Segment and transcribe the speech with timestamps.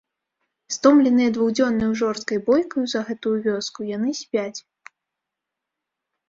[0.75, 4.65] Стомленыя двухдзённаю жорсткай бойкаю за гэтую вёску, яны спяць.